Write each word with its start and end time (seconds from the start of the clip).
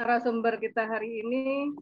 narasumber 0.00 0.56
kita 0.56 0.88
hari 0.88 1.20
ini 1.20 1.76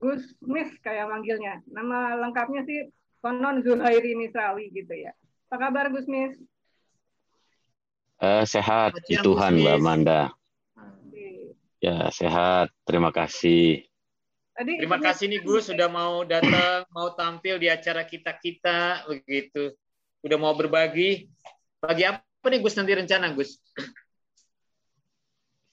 Gus 0.00 0.24
Mis 0.40 0.72
kayak 0.80 1.12
manggilnya. 1.12 1.60
Nama 1.68 2.16
lengkapnya 2.16 2.64
sih 2.64 2.88
Konon 3.20 3.60
Zuhairi 3.60 4.16
Misrawi 4.16 4.72
gitu 4.72 4.96
ya. 4.96 5.12
Apa 5.52 5.68
kabar 5.68 5.92
Gus 5.92 6.08
Mis? 6.08 6.32
Uh, 8.16 8.48
sehat, 8.48 8.96
di 9.04 9.20
Tuhan 9.20 9.60
Mbak 9.60 9.78
Manda. 9.84 10.32
Ya, 11.84 12.08
sehat. 12.08 12.72
Terima 12.88 13.12
kasih. 13.12 13.84
Tadi, 14.56 14.80
Terima 14.80 14.96
kasih 14.96 15.28
nih 15.28 15.44
Gus 15.44 15.68
sudah 15.68 15.92
mau 15.92 16.24
datang, 16.24 16.88
mau 16.88 17.12
tampil 17.12 17.60
di 17.60 17.68
acara 17.68 18.08
kita-kita 18.08 19.04
begitu. 19.04 19.76
Udah 20.24 20.40
mau 20.40 20.56
berbagi. 20.56 21.28
Bagi 21.76 22.08
apa 22.08 22.48
nih 22.48 22.64
Gus 22.64 22.80
nanti 22.80 22.96
rencana 22.96 23.36
Gus? 23.36 23.60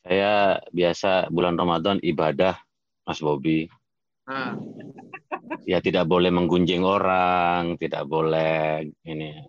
Saya 0.04 0.60
biasa 0.76 1.32
bulan 1.32 1.56
Ramadan 1.56 1.98
ibadah, 2.04 2.60
Mas 3.08 3.24
Bobi. 3.24 3.72
Ah. 4.28 4.60
Ya 5.64 5.80
tidak 5.80 6.12
boleh 6.12 6.28
menggunjing 6.28 6.84
orang, 6.84 7.80
tidak 7.80 8.04
boleh 8.08 8.84
ini 9.08 9.40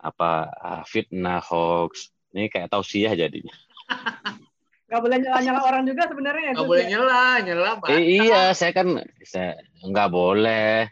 apa 0.00 0.48
ah, 0.56 0.82
fitnah 0.88 1.44
hoax. 1.44 2.08
Ini 2.32 2.48
kayak 2.48 2.72
tausiah 2.72 3.12
jadinya. 3.12 3.52
Gak 4.90 5.06
boleh 5.06 5.22
nyela-nyela 5.22 5.62
orang 5.62 5.86
juga 5.86 6.02
sebenarnya. 6.10 6.50
Gak 6.50 6.66
boleh 6.66 6.82
ya? 6.82 6.90
nyela, 6.98 7.24
nyela. 7.46 7.70
Eh, 7.94 8.26
iya, 8.26 8.50
saya 8.50 8.74
kan 8.74 8.98
saya 9.22 9.54
nggak 9.86 10.10
boleh, 10.10 10.90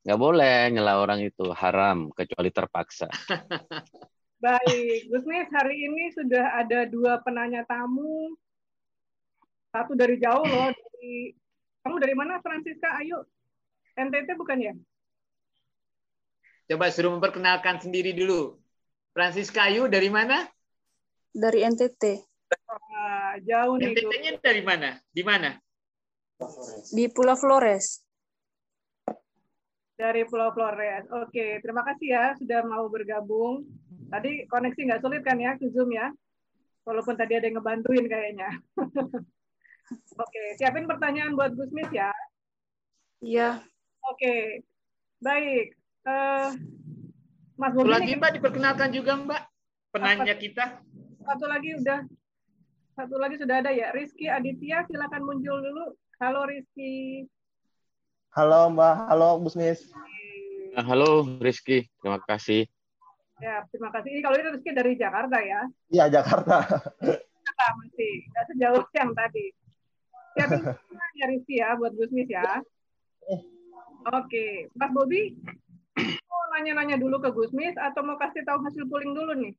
nggak 0.00 0.16
boleh 0.16 0.72
nyela 0.72 0.96
orang 0.96 1.20
itu 1.20 1.52
haram 1.52 2.08
kecuali 2.16 2.48
terpaksa. 2.48 3.04
Baik, 4.44 5.12
Gusmis 5.12 5.48
hari 5.52 5.76
ini 5.76 6.08
sudah 6.16 6.56
ada 6.56 6.88
dua 6.88 7.20
penanya 7.20 7.68
tamu. 7.68 8.32
Satu 9.74 9.98
dari 9.98 10.22
jauh 10.22 10.46
loh, 10.46 10.70
dari 10.70 11.34
kamu 11.82 11.96
dari 11.98 12.14
mana 12.14 12.38
Francisca? 12.38 12.94
Ayo, 13.02 13.26
NTT 13.98 14.38
bukan 14.38 14.58
ya? 14.62 14.74
Coba 16.70 16.94
suruh 16.94 17.18
memperkenalkan 17.18 17.82
sendiri 17.82 18.14
dulu. 18.14 18.54
Francisca 19.10 19.66
Ayu 19.66 19.90
dari 19.90 20.06
mana? 20.14 20.46
Dari 21.34 21.66
NTT 21.66 22.22
jauh 23.42 23.74
nih. 23.78 23.94
NTT-nya 23.94 24.32
dari 24.38 24.62
mana? 24.62 24.98
Di 25.10 25.22
mana? 25.26 25.50
Di 26.92 27.04
Pulau 27.10 27.34
Flores. 27.34 28.02
Dari 29.94 30.22
Pulau 30.26 30.50
Flores. 30.54 31.06
Oke, 31.24 31.58
terima 31.62 31.82
kasih 31.86 32.08
ya 32.10 32.24
sudah 32.38 32.60
mau 32.66 32.86
bergabung. 32.90 33.66
Tadi 34.10 34.46
koneksi 34.46 34.80
nggak 34.90 35.02
sulit 35.02 35.22
kan 35.26 35.38
ya 35.38 35.58
ke 35.58 35.70
Zoom 35.70 35.90
ya? 35.94 36.10
Walaupun 36.84 37.16
tadi 37.16 37.38
ada 37.38 37.48
yang 37.48 37.58
ngebantuin 37.58 38.06
kayaknya. 38.06 38.50
Oke, 39.92 40.42
siapin 40.56 40.88
pertanyaan 40.88 41.36
buat 41.36 41.52
Gusmis 41.52 41.90
ya. 41.92 42.08
Iya. 43.20 43.60
Oke, 44.04 44.64
baik. 45.20 45.76
Uh, 46.04 46.52
Mas 47.56 47.72
Bobi 47.72 47.92
lagi 47.92 48.12
Mbak 48.16 48.32
diperkenalkan 48.40 48.92
juga 48.92 49.16
Mbak 49.16 49.42
penanya 49.94 50.34
kita. 50.36 50.80
Satu 51.24 51.44
lagi 51.48 51.80
udah 51.80 52.04
satu 52.94 53.18
lagi 53.18 53.40
sudah 53.40 53.58
ada 53.58 53.74
ya, 53.74 53.90
Rizky 53.90 54.30
Aditya, 54.30 54.86
silakan 54.86 55.26
muncul 55.26 55.58
dulu. 55.58 55.98
Halo 56.22 56.46
Rizky. 56.46 57.26
Halo 58.34 58.70
Mbak, 58.70 58.94
halo 59.10 59.28
Busmis. 59.42 59.90
Ah, 60.78 60.84
halo 60.86 61.26
Rizky, 61.42 61.90
terima 61.98 62.22
kasih. 62.22 62.66
Ya, 63.42 63.66
terima 63.70 63.90
kasih. 63.90 64.22
Kalau 64.22 64.36
ini 64.38 64.48
Rizky 64.54 64.70
dari 64.70 64.94
Jakarta 64.94 65.42
ya? 65.42 65.66
Iya, 65.90 66.04
Jakarta. 66.20 66.66
Jakarta 67.02 67.64
masih, 67.82 68.12
nggak 68.30 68.44
sejauh 68.54 68.82
yang 68.94 69.10
tadi. 69.14 69.46
Siapin 70.34 70.62
ya 71.14 71.26
Rizky 71.30 71.54
ya, 71.62 71.78
buat 71.78 71.94
Gusmis 71.94 72.26
ya. 72.26 72.62
Oke, 74.04 74.68
Mas 74.76 74.90
Bobi, 74.92 75.38
mau 76.28 76.42
nanya-nanya 76.52 77.00
dulu 77.00 77.22
ke 77.22 77.30
Gusmis 77.32 77.72
atau 77.78 78.04
mau 78.04 78.20
kasih 78.20 78.44
tahu 78.44 78.60
hasil 78.66 78.84
polling 78.90 79.14
dulu 79.16 79.32
nih? 79.38 79.54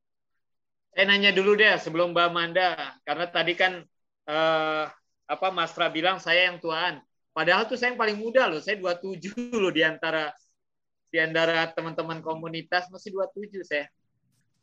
saya 0.95 1.11
nanya 1.11 1.35
dulu 1.35 1.59
deh 1.59 1.75
sebelum 1.75 2.15
Mbak 2.15 2.25
Amanda, 2.31 2.95
karena 3.03 3.27
tadi 3.27 3.51
kan 3.51 3.83
eh, 4.31 4.85
apa 5.27 5.47
Mas 5.51 5.75
Fra 5.75 5.91
bilang 5.91 6.23
saya 6.23 6.47
yang 6.47 6.63
tuaan. 6.63 7.03
Padahal 7.35 7.67
tuh 7.67 7.75
saya 7.75 7.91
yang 7.91 7.99
paling 7.99 8.15
muda 8.15 8.47
loh, 8.47 8.63
saya 8.63 8.79
27 8.79 9.35
loh 9.59 9.75
di 9.75 9.83
antara 9.83 10.31
di 11.11 11.19
antara 11.19 11.67
teman-teman 11.75 12.23
komunitas 12.23 12.87
masih 12.87 13.11
27 13.11 13.67
saya. 13.67 13.91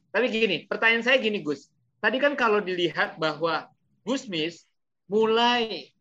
Tapi 0.09 0.33
gini, 0.33 0.65
pertanyaan 0.65 1.05
saya 1.05 1.21
gini 1.21 1.45
Gus. 1.45 1.69
Tadi 2.01 2.17
kan 2.17 2.33
kalau 2.33 2.65
dilihat 2.65 3.21
bahwa 3.21 3.69
Gus 4.09 4.25
Mis 4.25 4.65
mulai 5.13 5.92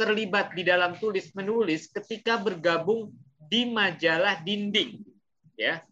terlibat 0.00 0.56
di 0.56 0.64
dalam 0.64 0.96
tulis 0.96 1.28
menulis 1.36 1.92
ketika 1.92 2.40
bergabung 2.40 3.12
di 3.36 3.68
majalah 3.68 4.40
dinding, 4.40 5.04
ya. 5.60 5.84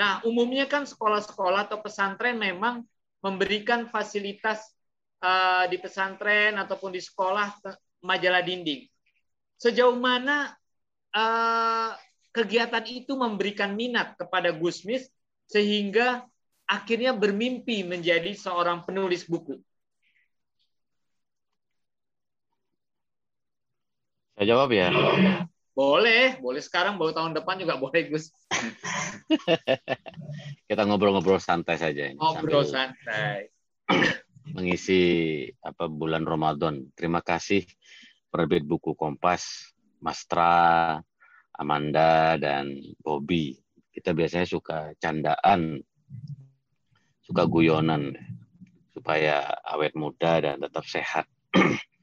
Nah, 0.00 0.24
umumnya 0.24 0.64
kan 0.64 0.88
sekolah-sekolah 0.88 1.68
atau 1.68 1.84
pesantren 1.84 2.40
memang 2.40 2.80
memberikan 3.20 3.84
fasilitas 3.92 4.64
uh, 5.20 5.68
di 5.68 5.76
pesantren 5.76 6.56
ataupun 6.56 6.96
di 6.96 7.04
sekolah 7.04 7.52
majalah 8.00 8.40
dinding. 8.40 8.88
Sejauh 9.60 9.94
mana 9.94 10.56
uh, 11.12 11.92
kegiatan 12.34 12.84
itu 12.88 13.14
memberikan 13.14 13.76
minat 13.76 14.18
kepada 14.18 14.50
Gusmis 14.50 15.06
sehingga 15.46 16.26
akhirnya 16.66 17.14
bermimpi 17.14 17.84
menjadi 17.86 18.34
seorang 18.34 18.82
penulis 18.82 19.28
buku? 19.28 19.60
Saya 24.34 24.46
jawab 24.50 24.74
ya. 24.74 24.90
Boleh, 25.74 26.38
boleh 26.42 26.62
sekarang, 26.62 26.98
baru 26.98 27.14
tahun 27.14 27.38
depan 27.38 27.58
juga 27.58 27.78
boleh, 27.78 28.10
Gus. 28.10 28.34
Kita 30.70 30.82
ngobrol-ngobrol 30.86 31.38
santai 31.38 31.78
saja. 31.78 32.10
Ini, 32.10 32.18
ngobrol 32.18 32.66
santai. 32.66 33.50
Mengisi 34.54 35.02
apa 35.62 35.86
bulan 35.86 36.26
Ramadan. 36.26 36.90
Terima 36.98 37.22
kasih 37.22 37.62
penerbit 38.30 38.66
buku 38.66 38.98
Kompas, 38.98 39.70
Mastra, 40.02 40.98
Amanda, 41.54 42.34
dan 42.34 42.74
Bobby. 42.98 43.58
Kita 43.94 44.10
biasanya 44.14 44.46
suka 44.50 44.90
candaan, 44.98 45.78
suka 47.22 47.46
guyonan, 47.46 48.18
supaya 48.90 49.46
awet 49.62 49.94
muda 49.94 50.42
dan 50.42 50.58
tetap 50.58 50.82
sehat. 50.86 51.26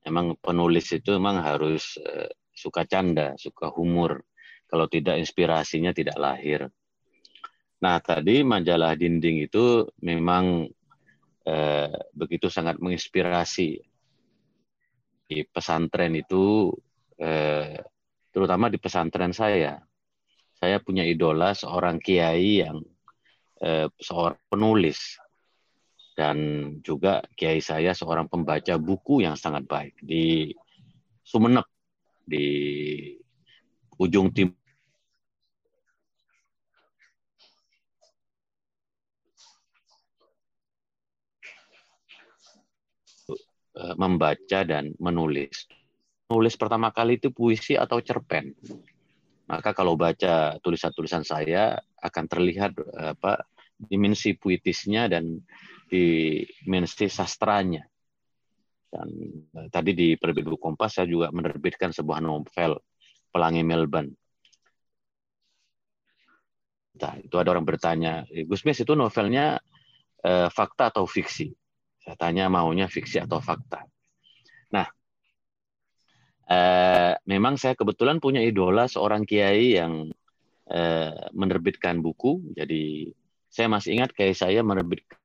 Emang 0.00 0.32
penulis 0.40 0.88
itu 0.96 1.16
memang 1.16 1.44
harus 1.44 2.00
eh, 2.00 2.32
suka 2.50 2.88
canda, 2.88 3.36
suka 3.36 3.68
humor. 3.72 4.24
Kalau 4.70 4.86
tidak 4.86 5.18
inspirasinya 5.18 5.90
tidak 5.90 6.16
lahir. 6.16 6.70
Nah, 7.80 7.96
tadi 7.98 8.44
majalah 8.44 8.94
dinding 8.94 9.50
itu 9.50 9.88
memang 10.04 10.68
eh, 11.44 11.96
begitu 12.12 12.46
sangat 12.52 12.78
menginspirasi. 12.78 13.80
Di 15.30 15.46
pesantren 15.46 16.14
itu, 16.18 16.74
eh, 17.18 17.78
terutama 18.34 18.66
di 18.66 18.78
pesantren 18.82 19.30
saya, 19.30 19.78
saya 20.60 20.76
punya 20.82 21.06
idola 21.06 21.56
seorang 21.56 21.96
kiai 22.02 22.60
yang 22.66 22.84
eh, 23.64 23.88
seorang 23.96 24.38
penulis 24.50 25.16
dan 26.20 26.36
juga 26.84 27.24
kiai 27.32 27.64
saya 27.64 27.96
seorang 27.96 28.28
pembaca 28.28 28.76
buku 28.76 29.24
yang 29.24 29.40
sangat 29.40 29.64
baik 29.64 29.96
di 30.04 30.52
Sumeneb 31.24 31.64
di 32.28 32.44
ujung 33.96 34.28
tim 34.28 34.52
eh, 43.80 43.94
membaca 43.96 44.60
dan 44.68 44.92
menulis. 45.00 45.64
Nulis 46.28 46.54
pertama 46.60 46.92
kali 46.92 47.16
itu 47.16 47.32
puisi 47.32 47.80
atau 47.80 48.04
cerpen. 48.04 48.52
Maka 49.48 49.72
kalau 49.72 49.96
baca 49.96 50.60
tulisan-tulisan 50.60 51.24
saya 51.24 51.80
akan 52.04 52.24
terlihat 52.28 52.76
eh, 52.76 53.16
apa 53.16 53.40
dimensi 53.88 54.36
puitisnya 54.36 55.08
dan 55.08 55.40
dimensi 55.88 57.06
sastranya. 57.08 57.82
Dan 58.90 59.08
uh, 59.54 59.68
tadi 59.70 59.94
di 59.94 60.08
Penerbit 60.18 60.50
Buku 60.50 60.58
Kompas 60.58 60.98
saya 60.98 61.06
juga 61.06 61.30
menerbitkan 61.30 61.94
sebuah 61.94 62.18
novel 62.18 62.82
Pelangi 63.30 63.62
Melbourne. 63.62 64.10
Nah, 67.00 67.16
itu 67.16 67.32
ada 67.40 67.54
orang 67.56 67.64
bertanya, 67.64 68.26
eh, 68.28 68.44
Gus 68.44 68.66
Mis 68.66 68.82
itu 68.82 68.92
novelnya 68.92 69.56
uh, 70.26 70.48
fakta 70.52 70.92
atau 70.92 71.08
fiksi? 71.08 71.48
Saya 72.02 72.16
tanya 72.18 72.50
maunya 72.52 72.90
fiksi 72.90 73.22
atau 73.22 73.40
fakta. 73.40 73.86
Nah, 74.74 74.84
uh, 76.50 77.14
memang 77.24 77.56
saya 77.56 77.72
kebetulan 77.78 78.20
punya 78.20 78.42
idola 78.44 78.84
seorang 78.90 79.24
kiai 79.24 79.78
yang 79.80 80.12
uh, 80.68 81.12
menerbitkan 81.32 82.02
buku. 82.02 82.52
Jadi 82.52 83.14
saya 83.50 83.66
masih 83.66 83.98
ingat 83.98 84.14
kiai 84.14 84.30
saya 84.30 84.62
menerbitkan 84.62 85.18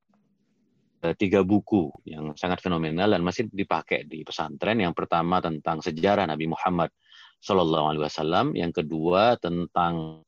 eh, 1.06 1.14
tiga 1.14 1.46
buku 1.46 1.94
yang 2.10 2.34
sangat 2.34 2.60
fenomenal 2.66 3.14
dan 3.14 3.22
masih 3.22 3.46
dipakai 3.54 4.10
di 4.10 4.26
pesantren. 4.26 4.82
Yang 4.82 4.98
pertama 4.98 5.38
tentang 5.40 5.86
sejarah 5.86 6.26
Nabi 6.26 6.50
Muhammad 6.50 6.90
Shallallahu 7.46 7.86
Alaihi 7.94 8.04
Wasallam, 8.10 8.58
yang 8.58 8.74
kedua 8.74 9.38
tentang 9.38 10.26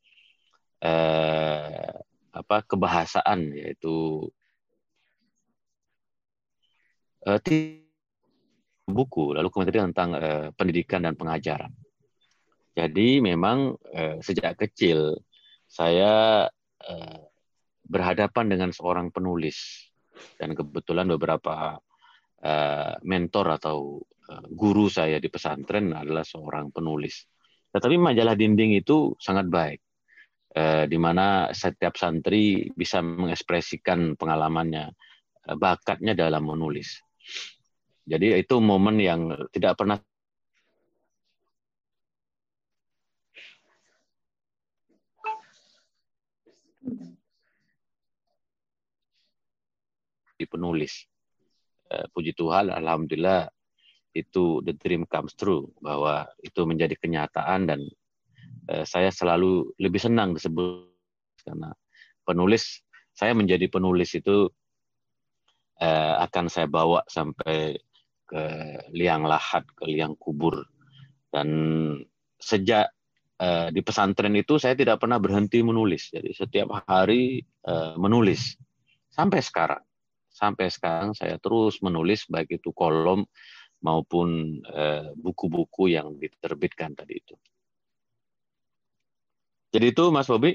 eh, 0.77 1.89
apa 2.38 2.57
kebahasaan 2.69 3.49
yaitu 3.57 4.29
eh, 7.25 7.41
buku, 8.85 9.33
lalu 9.33 9.49
kemudian 9.49 9.89
tentang 9.89 10.13
eh, 10.21 10.47
pendidikan 10.53 11.01
dan 11.01 11.17
pengajaran. 11.17 11.73
Jadi 12.77 13.25
memang 13.25 13.73
eh, 13.89 14.21
sejak 14.21 14.53
kecil 14.61 15.17
saya 15.65 16.45
eh, 16.85 17.26
berhadapan 17.87 18.45
dengan 18.51 18.69
seorang 18.75 19.09
penulis 19.09 19.87
dan 20.35 20.53
kebetulan 20.53 21.07
beberapa 21.15 21.79
eh, 22.43 22.93
mentor 23.07 23.57
atau 23.57 24.03
eh, 24.27 24.45
guru 24.51 24.91
saya 24.91 25.17
di 25.17 25.31
pesantren 25.31 25.95
adalah 25.95 26.27
seorang 26.27 26.69
penulis. 26.69 27.23
Tetapi 27.71 27.95
majalah 27.99 28.35
dinding 28.35 28.79
itu 28.79 29.15
sangat 29.19 29.47
baik, 29.47 29.79
eh, 30.55 30.85
di 30.85 30.97
mana 30.99 31.51
setiap 31.55 31.95
santri 31.95 32.67
bisa 32.75 32.99
mengekspresikan 33.03 34.19
pengalamannya, 34.19 34.91
bakatnya 35.55 36.11
dalam 36.11 36.43
menulis. 36.43 36.99
Jadi 38.07 38.39
itu 38.39 38.55
momen 38.63 38.99
yang 39.03 39.35
tidak 39.51 39.79
pernah 39.79 39.99
di 50.37 50.45
penulis. 50.45 51.03
Eh, 51.87 52.05
puji 52.13 52.37
Tuhan, 52.37 52.69
alhamdulillah 52.69 53.49
itu 54.13 54.61
the 54.65 54.73
dream 54.77 55.07
comes 55.09 55.33
true 55.33 55.71
bahwa 55.79 56.29
itu 56.43 56.63
menjadi 56.63 56.93
kenyataan 56.99 57.69
dan 57.69 57.79
eh, 58.69 58.85
saya 58.85 59.09
selalu 59.09 59.73
lebih 59.81 60.01
senang 60.01 60.37
disebut 60.37 60.89
karena 61.47 61.71
penulis 62.27 62.83
saya 63.15 63.31
menjadi 63.33 63.71
penulis 63.71 64.13
itu 64.13 64.51
eh, 65.81 66.15
akan 66.21 66.45
saya 66.51 66.67
bawa 66.69 67.07
sampai 67.07 67.79
ke 68.27 68.43
liang 68.91 69.23
lahat, 69.23 69.63
ke 69.71 69.87
liang 69.87 70.13
kubur 70.19 70.67
dan 71.31 71.47
sejak 72.37 72.91
di 73.69 73.85
pesantren 73.85 74.33
itu 74.33 74.57
saya 74.57 74.73
tidak 74.73 74.97
pernah 74.97 75.21
berhenti 75.21 75.61
menulis. 75.61 76.09
Jadi 76.09 76.33
setiap 76.33 76.73
hari 76.89 77.37
menulis 78.01 78.57
sampai 79.13 79.45
sekarang 79.45 79.86
sampai 80.37 80.69
sekarang 80.69 81.17
saya 81.17 81.41
terus 81.41 81.81
menulis 81.81 82.29
baik 82.29 82.61
itu 82.61 82.69
kolom 82.69 83.25
maupun 83.81 84.61
eh, 84.61 85.09
buku-buku 85.17 85.89
yang 85.89 86.13
diterbitkan 86.21 86.93
tadi 86.93 87.17
itu. 87.17 87.33
Jadi 89.73 89.85
itu 89.89 90.03
Mas 90.13 90.29
Bobi. 90.29 90.53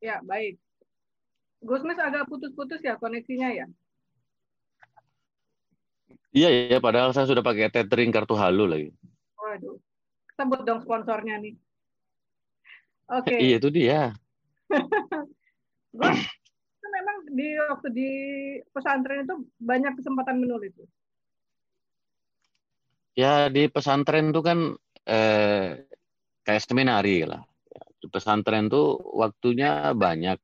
Ya, 0.00 0.20
baik. 0.24 0.56
Gusmis 1.60 1.96
agak 1.96 2.28
putus-putus 2.28 2.80
ya 2.84 3.00
koneksinya 3.00 3.48
ya? 3.52 3.66
Iya, 6.36 6.76
ya, 6.76 6.78
padahal 6.84 7.16
saya 7.16 7.24
sudah 7.24 7.40
pakai 7.40 7.72
tethering 7.72 8.12
kartu 8.12 8.36
halu 8.36 8.68
lagi. 8.68 8.92
Waduh. 9.40 9.80
Sebut 10.36 10.60
dong 10.68 10.84
sponsornya 10.84 11.40
nih. 11.40 11.56
Oke. 13.08 13.32
Okay. 13.32 13.38
Iya, 13.40 13.56
itu 13.56 13.68
dia. 13.72 14.00
Gus, 15.96 16.20
waktu 17.76 17.88
di 17.92 18.10
pesantren 18.72 19.28
itu 19.28 19.36
banyak 19.60 19.92
kesempatan 20.00 20.40
menulis. 20.40 20.72
Ya 23.12 23.52
di 23.52 23.68
pesantren 23.68 24.32
itu 24.32 24.40
kan 24.40 24.72
eh, 25.04 25.84
kayak 26.40 26.64
seminari 26.64 27.28
lah. 27.28 27.44
Di 28.00 28.08
pesantren 28.08 28.72
tuh 28.72 28.96
waktunya 29.12 29.92
banyak. 29.92 30.40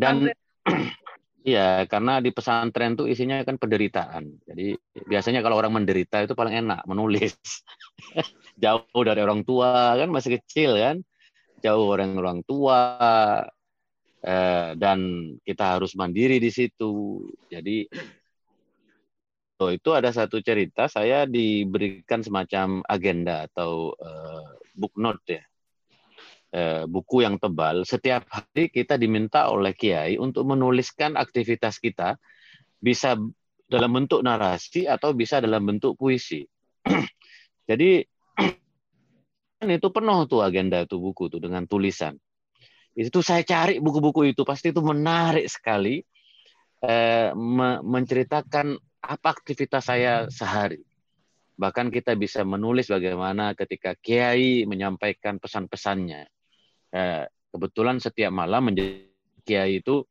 Dan 0.00 0.32
Iya, 1.48 1.88
karena 1.88 2.20
di 2.20 2.28
pesantren 2.28 2.92
tuh 2.92 3.08
isinya 3.08 3.40
kan 3.40 3.56
penderitaan. 3.56 4.42
Jadi 4.44 4.76
biasanya 5.08 5.40
kalau 5.40 5.56
orang 5.56 5.80
menderita 5.80 6.20
itu 6.20 6.36
paling 6.36 6.60
enak 6.66 6.84
menulis. 6.84 7.40
Jauh 8.62 9.02
dari 9.06 9.24
orang 9.24 9.48
tua 9.48 9.96
kan 9.96 10.12
masih 10.12 10.36
kecil 10.36 10.76
kan. 10.76 11.00
Jauh 11.64 11.88
orang 11.88 12.20
orang 12.20 12.38
tua, 12.44 13.00
eh, 14.22 14.70
dan 14.74 14.98
kita 15.42 15.78
harus 15.78 15.94
mandiri 15.94 16.42
di 16.42 16.50
situ. 16.50 17.22
Jadi 17.46 17.86
itu 19.58 19.90
ada 19.90 20.14
satu 20.14 20.38
cerita 20.38 20.86
saya 20.86 21.26
diberikan 21.26 22.22
semacam 22.22 22.78
agenda 22.86 23.50
atau 23.50 23.94
eh, 23.98 24.50
book 24.78 24.94
note 24.94 25.26
ya. 25.26 25.42
Eh, 26.48 26.84
buku 26.88 27.28
yang 27.28 27.36
tebal. 27.36 27.84
Setiap 27.84 28.24
hari 28.32 28.72
kita 28.72 28.96
diminta 28.96 29.52
oleh 29.52 29.76
kiai 29.76 30.16
untuk 30.16 30.48
menuliskan 30.48 31.18
aktivitas 31.18 31.76
kita 31.76 32.16
bisa 32.80 33.20
dalam 33.68 33.90
bentuk 33.92 34.24
narasi 34.24 34.88
atau 34.88 35.12
bisa 35.12 35.44
dalam 35.44 35.60
bentuk 35.68 35.98
puisi. 36.00 36.48
Jadi 37.68 38.00
itu 39.76 39.88
penuh 39.92 40.24
tuh 40.24 40.40
agenda 40.40 40.80
itu 40.80 40.96
buku 40.96 41.28
tuh 41.28 41.42
dengan 41.42 41.68
tulisan 41.68 42.16
itu 42.98 43.22
saya 43.22 43.46
cari 43.46 43.78
buku-buku 43.78 44.34
itu 44.34 44.42
pasti 44.42 44.74
itu 44.74 44.82
menarik 44.82 45.46
sekali 45.46 46.02
eh, 46.82 47.30
menceritakan 47.86 48.74
apa 48.98 49.28
aktivitas 49.30 49.86
saya 49.86 50.26
sehari. 50.26 50.82
Bahkan 51.58 51.94
kita 51.94 52.18
bisa 52.18 52.42
menulis 52.42 52.90
bagaimana 52.90 53.54
ketika 53.54 53.94
Kiai 53.98 54.66
menyampaikan 54.66 55.38
pesan-pesannya. 55.38 56.26
Eh, 56.90 57.24
kebetulan 57.54 58.02
setiap 58.02 58.34
malam 58.34 58.74
menjadi 58.74 59.06
Kiai 59.46 59.78
itu 59.78 60.02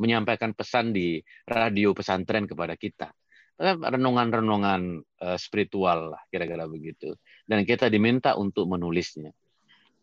menyampaikan 0.00 0.56
pesan 0.56 0.96
di 0.96 1.20
radio 1.44 1.92
pesantren 1.92 2.48
kepada 2.48 2.72
kita. 2.80 3.12
Eh, 3.60 3.76
renungan-renungan 3.76 5.04
eh, 5.04 5.38
spiritual 5.40 6.16
lah 6.16 6.22
kira-kira 6.32 6.64
begitu. 6.64 7.16
Dan 7.44 7.68
kita 7.68 7.92
diminta 7.92 8.32
untuk 8.36 8.68
menulisnya. 8.68 9.32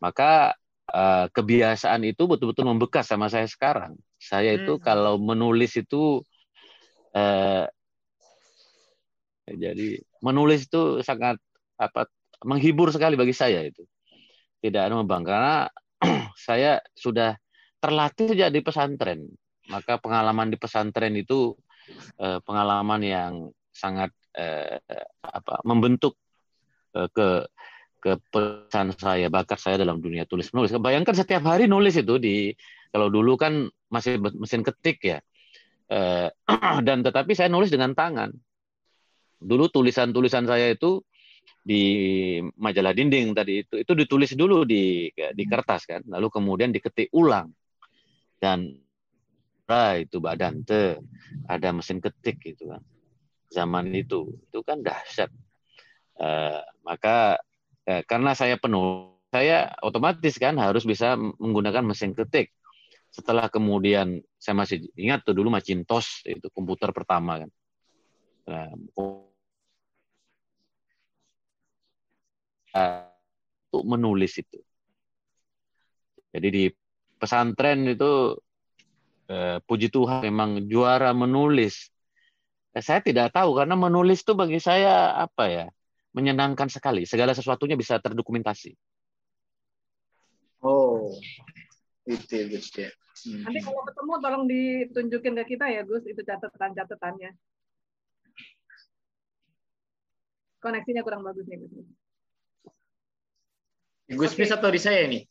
Maka 0.02 0.54
uh, 0.92 1.26
kebiasaan 1.32 2.06
itu 2.06 2.26
betul-betul 2.26 2.66
membekas 2.66 3.10
sama 3.10 3.26
saya 3.26 3.48
sekarang. 3.50 3.98
Saya 4.16 4.54
itu 4.54 4.78
hmm. 4.78 4.82
kalau 4.82 5.18
menulis 5.18 5.74
itu 5.78 6.22
uh, 7.14 7.64
jadi 9.46 10.02
menulis 10.22 10.66
itu 10.66 11.00
sangat 11.06 11.38
apa 11.78 12.10
menghibur 12.42 12.90
sekali 12.90 13.14
bagi 13.14 13.34
saya 13.34 13.62
itu. 13.62 13.86
Tidak 14.58 14.82
ada 14.82 14.94
membang 14.98 15.22
karena 15.22 15.70
saya 16.46 16.82
sudah 16.98 17.38
terlatih 17.78 18.34
sejak 18.34 18.50
di 18.50 18.60
pesantren. 18.62 19.22
Maka 19.70 19.98
pengalaman 19.98 20.50
di 20.50 20.58
pesantren 20.58 21.14
itu 21.14 21.54
uh, 22.18 22.38
pengalaman 22.42 23.02
yang 23.02 23.32
sangat 23.70 24.10
uh, 24.34 24.78
apa 25.22 25.62
membentuk 25.66 26.18
uh, 26.94 27.10
ke 27.10 27.46
kepesan 28.06 28.94
saya, 28.94 29.26
bakat 29.26 29.58
saya 29.58 29.82
dalam 29.82 29.98
dunia 29.98 30.22
tulis 30.30 30.54
menulis. 30.54 30.70
Bayangkan 30.78 31.18
setiap 31.18 31.42
hari 31.42 31.66
nulis 31.66 31.98
itu 31.98 32.22
di 32.22 32.54
kalau 32.94 33.10
dulu 33.10 33.34
kan 33.34 33.66
masih 33.90 34.22
mesin 34.38 34.62
ketik 34.62 35.02
ya. 35.02 35.18
Eh, 35.90 36.28
dan 36.86 37.02
tetapi 37.02 37.34
saya 37.34 37.50
nulis 37.50 37.74
dengan 37.74 37.90
tangan. 37.98 38.30
Dulu 39.42 39.68
tulisan-tulisan 39.68 40.46
saya 40.46 40.70
itu 40.70 41.02
di 41.66 41.82
majalah 42.62 42.94
dinding 42.94 43.34
tadi 43.34 43.66
itu 43.66 43.82
itu 43.82 43.92
ditulis 43.98 44.30
dulu 44.38 44.62
di 44.62 45.10
di 45.10 45.44
kertas 45.50 45.82
kan, 45.90 46.02
lalu 46.06 46.30
kemudian 46.30 46.70
diketik 46.70 47.10
ulang. 47.10 47.50
Dan 48.38 48.70
nah, 49.66 49.98
itu 49.98 50.22
badante, 50.22 51.02
ada 51.50 51.74
mesin 51.74 51.98
ketik 51.98 52.38
gitu 52.38 52.70
kan. 52.70 52.82
Zaman 53.50 53.90
itu 53.98 54.30
itu 54.46 54.62
kan 54.62 54.78
dahsyat. 54.78 55.30
Uh, 56.16 56.64
maka 56.80 57.36
Ya, 57.86 58.02
karena 58.02 58.34
saya 58.34 58.58
penuh, 58.58 59.14
saya 59.30 59.70
otomatis 59.78 60.34
kan 60.42 60.58
harus 60.58 60.82
bisa 60.82 61.14
menggunakan 61.14 61.86
mesin 61.86 62.18
ketik. 62.18 62.50
Setelah 63.14 63.46
kemudian 63.46 64.20
saya 64.36 64.58
masih 64.58 64.90
ingat 64.98 65.22
tuh 65.22 65.38
dulu 65.38 65.54
Macintosh 65.54 66.26
itu 66.26 66.50
komputer 66.50 66.90
pertama 66.90 67.46
kan. 67.46 67.50
Nah, 68.46 68.74
untuk 73.70 73.84
menulis 73.86 74.36
itu. 74.36 74.58
Jadi 76.34 76.48
di 76.52 76.64
pesantren 77.16 77.88
itu 77.88 78.36
eh, 79.32 79.58
puji 79.64 79.88
Tuhan 79.88 80.26
memang 80.26 80.68
juara 80.68 81.16
menulis. 81.16 81.88
Eh, 82.76 82.84
saya 82.84 83.00
tidak 83.00 83.32
tahu 83.32 83.56
karena 83.56 83.72
menulis 83.78 84.20
itu 84.20 84.36
bagi 84.36 84.60
saya 84.60 85.16
apa 85.16 85.44
ya? 85.48 85.66
Menyenangkan 86.16 86.72
sekali. 86.72 87.04
Segala 87.04 87.36
sesuatunya 87.36 87.76
bisa 87.76 88.00
terdokumentasi. 88.00 88.72
Oh. 90.64 91.12
Gitu, 92.08 92.48
gitu 92.48 92.88
ya. 92.88 92.90
Hmm. 93.28 93.42
Nanti 93.44 93.60
kalau 93.60 93.82
ketemu 93.84 94.12
tolong 94.24 94.44
ditunjukin 94.48 95.34
ke 95.42 95.44
kita 95.56 95.68
ya 95.68 95.84
Gus, 95.84 96.04
itu 96.08 96.20
catatan-catatannya. 96.24 97.36
Koneksinya 100.64 101.04
kurang 101.04 101.20
bagus 101.22 101.44
nih 101.44 101.60
Gus. 101.60 101.72
Gusmis 104.06 104.54
atau 104.54 104.70
di 104.70 104.78
saya 104.78 105.04
ini? 105.04 105.26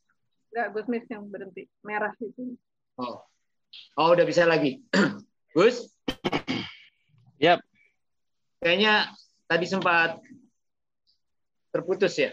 Enggak, 0.51 0.67
Gus 0.75 0.87
Mis 0.91 1.07
yang 1.07 1.23
berhenti. 1.31 1.63
Merah 1.83 2.11
itu. 2.19 2.59
Oh. 2.99 3.23
Oh, 3.95 4.11
udah 4.11 4.23
bisa 4.27 4.43
lagi. 4.43 4.83
Gus? 5.55 5.87
Yap. 7.39 7.63
Kayaknya 8.59 9.11
tadi 9.47 9.65
sempat 9.67 10.19
terputus 11.75 12.15
ya? 12.15 12.31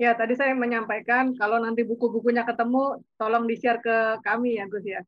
Ya, 0.00 0.12
tadi 0.16 0.36
saya 0.36 0.56
menyampaikan 0.56 1.36
kalau 1.36 1.60
nanti 1.60 1.84
buku-bukunya 1.84 2.44
ketemu, 2.48 3.00
tolong 3.16 3.44
di-share 3.44 3.80
ke 3.80 4.20
kami 4.24 4.56
ya, 4.60 4.64
Gus 4.68 4.84
ya. 4.84 5.00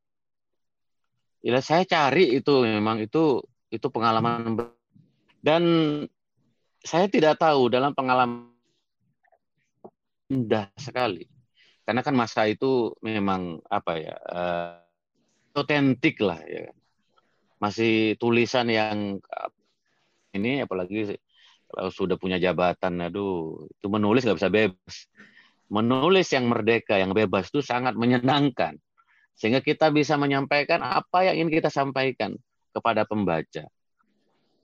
Ya, 1.41 1.61
saya 1.61 1.85
cari 1.85 2.37
itu 2.37 2.53
memang 2.65 3.01
itu 3.01 3.41
itu 3.69 3.87
pengalaman 3.89 4.57
dan 5.45 5.63
saya 6.81 7.05
tidak 7.05 7.37
tahu 7.37 7.69
dalam 7.69 7.93
pengalaman 7.93 8.49
indah 10.29 10.69
sekali 10.77 11.29
karena 11.85 12.01
kan 12.05 12.13
masa 12.13 12.45
itu 12.45 12.93
memang 13.01 13.61
apa 13.65 13.93
ya 13.97 14.15
uh, 14.29 14.77
otentik 15.57 16.21
lah 16.21 16.37
ya 16.45 16.69
masih 17.57 18.13
tulisan 18.21 18.69
yang 18.69 19.17
ini 20.37 20.61
apalagi 20.63 21.17
kalau 21.69 21.91
sudah 21.93 22.17
punya 22.17 22.41
jabatan, 22.41 22.97
aduh, 22.97 23.69
itu 23.69 23.87
menulis 23.87 24.25
nggak 24.25 24.37
bisa 24.41 24.49
bebas. 24.49 24.95
Menulis 25.69 26.27
yang 26.33 26.49
merdeka, 26.49 26.97
yang 26.97 27.13
bebas 27.13 27.53
itu 27.53 27.61
sangat 27.61 27.93
menyenangkan. 27.93 28.75
Sehingga 29.37 29.61
kita 29.61 29.93
bisa 29.93 30.17
menyampaikan 30.17 30.81
apa 30.81 31.29
yang 31.29 31.45
ingin 31.45 31.61
kita 31.61 31.69
sampaikan 31.69 32.33
kepada 32.73 33.05
pembaca. 33.05 33.69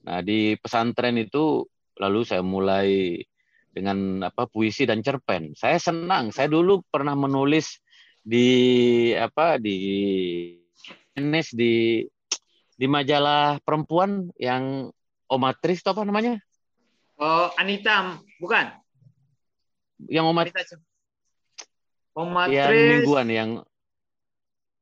Nah, 0.06 0.20
di 0.26 0.58
pesantren 0.58 1.22
itu 1.22 1.66
lalu 2.02 2.26
saya 2.26 2.42
mulai 2.42 3.22
dengan 3.70 4.26
apa 4.26 4.50
puisi 4.50 4.90
dan 4.90 5.06
cerpen. 5.06 5.54
Saya 5.54 5.78
senang. 5.78 6.34
Saya 6.34 6.50
dulu 6.50 6.82
pernah 6.90 7.14
menulis 7.14 7.80
di 8.26 8.50
apa 9.14 9.62
di 9.62 9.78
di 11.54 12.02
di 12.76 12.86
majalah 12.90 13.62
perempuan 13.62 14.34
yang 14.42 14.90
Omatris 15.30 15.82
itu 15.82 15.90
apa 15.90 16.06
namanya? 16.06 16.38
Oh, 17.15 17.48
Anita, 17.55 18.19
bukan? 18.43 18.75
Yang 20.12 20.25
Omat 20.27 20.45
Omatris. 22.15 22.55
yang 22.55 22.72
mingguan 22.72 23.27
yang 23.27 23.50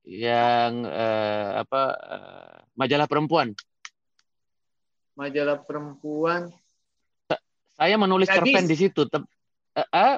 yang 0.06 0.72
eh, 0.86 1.50
apa 1.62 1.82
eh, 1.98 2.56
majalah 2.78 3.06
perempuan. 3.10 3.54
Majalah 5.18 5.62
perempuan. 5.62 6.50
Saya 7.74 7.98
menulis 7.98 8.30
Gadis. 8.30 8.38
cerpen 8.38 8.66
di 8.70 8.78
situ. 8.78 9.02
Tep, 9.10 9.26
eh, 9.78 9.86
eh, 9.90 10.16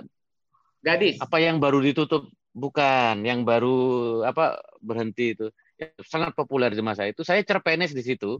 Gadis. 0.84 1.15
apa 1.19 1.38
yang 1.39 1.60
baru 1.60 1.79
ditutup 1.79 2.27
bukan 2.55 3.24
yang 3.27 3.43
baru 3.43 4.24
apa 4.24 4.60
berhenti 4.79 5.36
itu 5.36 5.51
sangat 6.03 6.32
populer 6.34 6.72
di 6.72 6.79
masa 6.79 7.05
itu. 7.08 7.22
Saya 7.22 7.44
cerpenis 7.44 7.91
di 7.91 8.03
situ. 8.03 8.39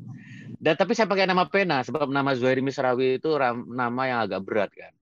Dan 0.56 0.80
tapi 0.80 0.96
saya 0.96 1.06
pakai 1.06 1.27
nama 1.27 1.46
pena 1.48 1.84
sebab 1.84 2.08
nama 2.08 2.32
Zuhairi 2.34 2.63
Misrawi 2.63 3.20
itu 3.20 3.36
ram- 3.36 3.68
nama 3.68 4.01
yang 4.08 4.20
agak 4.24 4.42
berat 4.44 4.72
kan. 4.72 4.94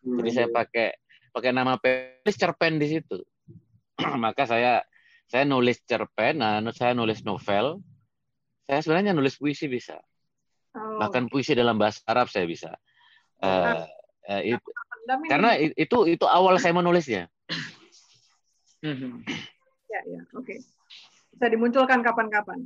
Jadi 0.00 0.30
saya 0.32 0.48
pakai 0.48 0.96
pakai 1.30 1.50
nama 1.52 1.76
penulis 1.76 2.36
cerpen 2.36 2.80
di 2.80 2.88
situ. 2.88 3.20
Maka 4.24 4.48
saya 4.48 4.82
saya 5.30 5.44
nulis 5.46 5.84
cerpen 5.84 6.40
nah 6.40 6.58
saya 6.72 6.96
nulis 6.96 7.22
novel. 7.22 7.84
Saya 8.64 8.80
sebenarnya 8.80 9.12
nulis 9.12 9.36
puisi 9.36 9.68
bisa. 9.68 10.00
Oh, 10.70 11.02
bahkan 11.02 11.26
puisi 11.26 11.52
dalam 11.52 11.76
bahasa 11.76 12.00
Arab 12.06 12.30
saya 12.30 12.46
bisa. 12.46 12.78
Itu, 14.30 14.70
pendam 15.10 15.18
ini. 15.26 15.28
karena 15.28 15.50
itu 15.58 15.96
itu 16.06 16.26
awal 16.26 16.56
saya 16.62 16.74
menulisnya. 16.74 17.26
Ya, 19.90 20.06
ya, 20.06 20.22
oke. 20.38 20.54
Bisa 21.32 21.46
dimunculkan 21.52 22.00
kapan-kapan. 22.06 22.58